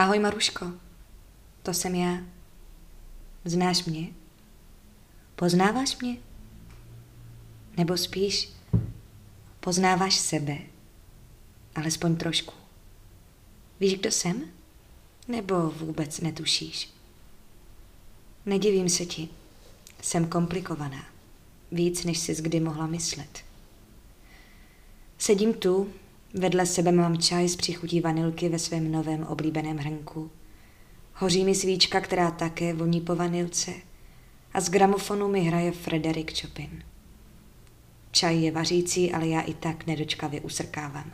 [0.00, 0.72] Ahoj Maruško,
[1.62, 2.18] to jsem já.
[3.44, 4.08] Znáš mě?
[5.36, 6.16] Poznáváš mě?
[7.76, 8.52] Nebo spíš
[9.60, 10.58] poznáváš sebe?
[11.74, 12.54] Alespoň trošku.
[13.80, 14.44] Víš, kdo jsem?
[15.28, 16.90] Nebo vůbec netušíš?
[18.46, 19.28] Nedivím se ti.
[20.02, 21.04] Jsem komplikovaná.
[21.72, 23.44] Víc, než jsi kdy mohla myslet.
[25.18, 25.92] Sedím tu,
[26.34, 30.30] vedle sebe mám čaj z přichutí vanilky ve svém novém oblíbeném hrnku.
[31.14, 33.72] Hoří mi svíčka, která také voní po vanilce
[34.54, 36.84] a z gramofonu mi hraje Frederick Chopin.
[38.10, 41.12] Čaj je vařící, ale já i tak nedočkavě usrkávám.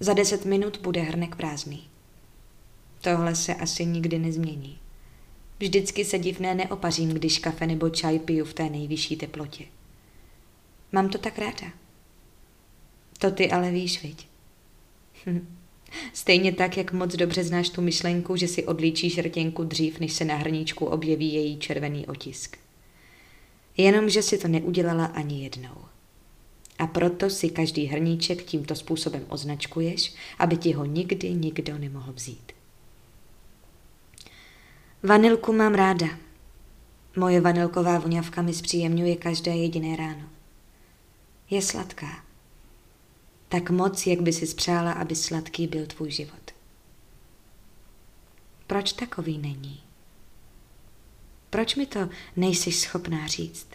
[0.00, 1.88] Za deset minut bude hrnek prázdný.
[3.00, 4.78] Tohle se asi nikdy nezmění.
[5.60, 9.64] Vždycky se divné neopařím, když kafe nebo čaj piju v té nejvyšší teplotě.
[10.92, 11.87] Mám to tak ráda.
[13.18, 14.28] To ty ale víš, viď?
[16.12, 20.24] Stejně tak, jak moc dobře znáš tu myšlenku, že si odlíčíš rtěnku dřív, než se
[20.24, 22.56] na hrníčku objeví její červený otisk.
[23.76, 25.84] Jenomže si to neudělala ani jednou.
[26.78, 32.52] A proto si každý hrníček tímto způsobem označkuješ, aby ti ho nikdy nikdo nemohl vzít.
[35.02, 36.06] Vanilku mám ráda.
[37.16, 40.24] Moje vanilková voňavka mi zpříjemňuje každé jediné ráno.
[41.50, 42.27] Je sladká.
[43.48, 46.50] Tak moc, jak by si spřála, aby sladký byl tvůj život.
[48.66, 49.80] Proč takový není?
[51.50, 53.66] Proč mi to nejsi schopná říct?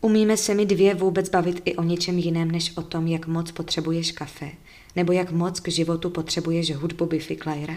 [0.00, 3.52] Umíme se mi dvě vůbec bavit i o něčem jiném, než o tom, jak moc
[3.52, 4.50] potřebuješ kafe,
[4.96, 7.76] nebo jak moc k životu potřebuješ hudbu Biffy Clyra?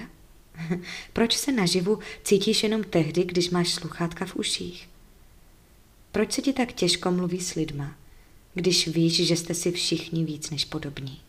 [1.13, 4.89] Proč se naživu cítíš jenom tehdy, když máš sluchátka v uších?
[6.11, 7.95] Proč se ti tak těžko mluví s lidma,
[8.55, 11.21] když víš, že jste si všichni víc než podobní?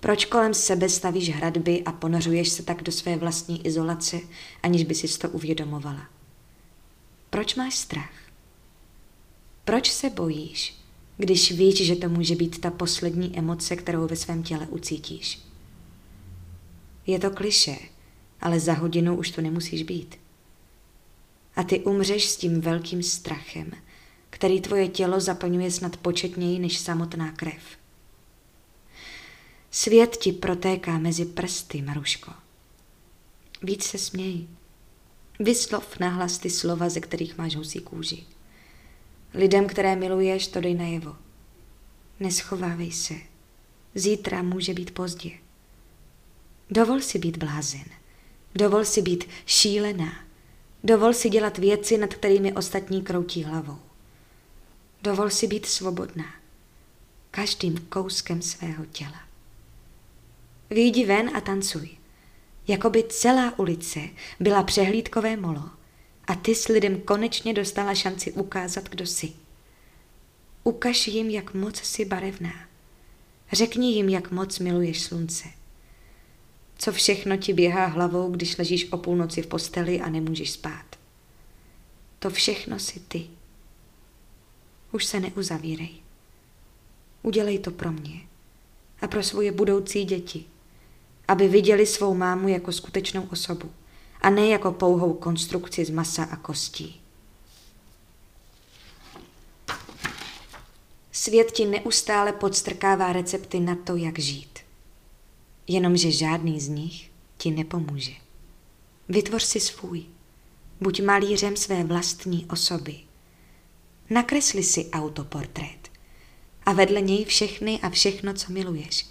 [0.00, 4.20] Proč kolem sebe stavíš hradby a ponořuješ se tak do své vlastní izolace,
[4.62, 6.06] aniž by si to uvědomovala?
[7.30, 8.12] Proč máš strach?
[9.64, 10.74] Proč se bojíš,
[11.16, 15.40] když víš, že to může být ta poslední emoce, kterou ve svém těle ucítíš?
[17.06, 17.76] Je to kliše,
[18.40, 20.16] ale za hodinu už to nemusíš být.
[21.56, 23.72] A ty umřeš s tím velkým strachem,
[24.30, 27.62] který tvoje tělo zaplňuje snad početněji než samotná krev.
[29.70, 32.32] Svět ti protéká mezi prsty, Maruško.
[33.62, 34.46] Víc se směj.
[35.38, 38.24] Vyslov nahlas ty slova, ze kterých máš husí kůži.
[39.34, 41.16] Lidem, které miluješ, to dej najevo.
[42.20, 43.14] Neschovávej se.
[43.94, 45.30] Zítra může být pozdě.
[46.70, 47.84] Dovol si být blázen.
[48.54, 50.12] Dovol si být šílená.
[50.84, 53.78] Dovol si dělat věci, nad kterými ostatní kroutí hlavou.
[55.02, 56.34] Dovol si být svobodná.
[57.30, 59.22] Každým kouskem svého těla.
[60.70, 61.88] Výjdi ven a tancuj.
[62.68, 64.00] Jakoby celá ulice
[64.40, 65.70] byla přehlídkové molo
[66.26, 69.32] a ty s lidem konečně dostala šanci ukázat, kdo jsi.
[70.64, 72.68] Ukaž jim, jak moc jsi barevná.
[73.52, 75.48] Řekni jim, jak moc miluješ slunce.
[76.78, 80.96] Co všechno ti běhá hlavou, když ležíš o půlnoci v posteli a nemůžeš spát.
[82.18, 83.39] To všechno si ty.
[84.92, 85.90] Už se neuzavírej.
[87.22, 88.20] Udělej to pro mě
[89.02, 90.44] a pro svoje budoucí děti,
[91.28, 93.70] aby viděli svou mámu jako skutečnou osobu
[94.20, 97.00] a ne jako pouhou konstrukci z masa a kostí.
[101.12, 104.50] Svět ti neustále podstrkává recepty na to, jak žít
[105.70, 108.12] jenomže žádný z nich ti nepomůže.
[109.08, 110.04] Vytvoř si svůj.
[110.80, 113.00] Buď malířem své vlastní osoby.
[114.10, 115.90] Nakresli si autoportrét
[116.66, 119.06] a vedle něj všechny a všechno, co miluješ.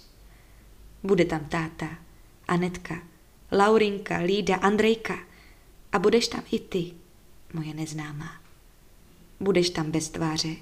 [1.02, 1.98] Bude tam táta,
[2.48, 3.02] Anetka,
[3.52, 5.18] Laurinka, Lída, Andrejka
[5.92, 6.92] a budeš tam i ty,
[7.52, 8.40] moje neznámá.
[9.40, 10.56] Budeš tam bez tváře,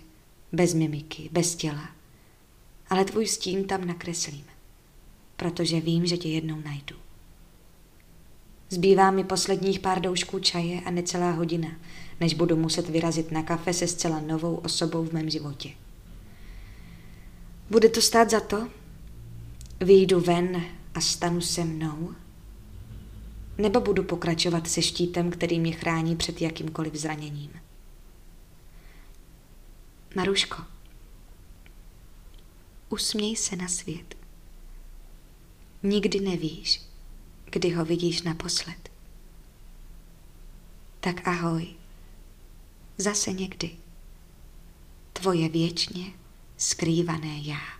[0.53, 1.91] bez mimiky, bez těla,
[2.91, 4.45] ale tvůj stín tam nakreslím
[5.39, 6.97] protože vím, že tě jednou najdu.
[8.71, 11.69] Zbývá mi posledních pár doušků čaje a necelá hodina,
[12.21, 15.71] než budu muset vyrazit na kafe se zcela novou osobou v mém životě.
[17.71, 18.69] Bude to stát za to?
[19.81, 22.15] Vyjdu ven a stanu se mnou?
[23.59, 27.51] Nebo budu pokračovat se štítem, který mě chrání před jakýmkoliv zraněním?
[30.17, 30.63] Maruško,
[32.89, 34.15] usměj se na svět.
[35.83, 36.88] Nikdy nevíš,
[37.51, 38.91] kdy ho vidíš naposled.
[41.01, 41.67] Tak ahoj,
[42.99, 43.71] zase někdy.
[45.13, 46.13] Tvoje věčně
[46.57, 47.78] skrývané já.